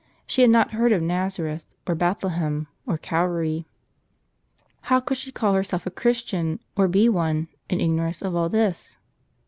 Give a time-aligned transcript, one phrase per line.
[0.25, 3.67] She had not heard of Nazareth, or Bethlehem, or Calvary.
[3.67, 8.49] irrn How could she call herself a Christian, or be one, in ignorance of all
[8.49, 8.97] this